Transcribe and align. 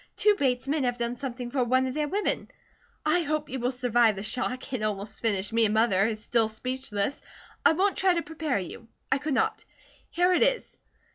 Two 0.17 0.33
Bates 0.33 0.67
men 0.67 0.83
have 0.83 0.97
done 0.97 1.15
something 1.15 1.51
for 1.51 1.63
one 1.63 1.85
of 1.85 1.93
their 1.93 2.07
women. 2.07 2.49
I 3.05 3.19
hope 3.21 3.49
you 3.51 3.59
will 3.59 3.71
survive 3.71 4.15
the 4.15 4.23
shock; 4.23 4.73
it 4.73 4.81
almost 4.81 5.21
finished 5.21 5.53
me 5.53 5.65
and 5.65 5.75
Mother 5.75 6.07
is 6.07 6.23
still 6.23 6.47
speechless. 6.47 7.21
I 7.63 7.73
won't 7.73 7.97
try 7.97 8.15
to 8.15 8.23
prepare 8.23 8.57
you. 8.57 8.87
I 9.11 9.19
could 9.19 9.35
not. 9.35 9.63
Here 10.09 10.33
it 10.33 10.41
is. 10.41 10.79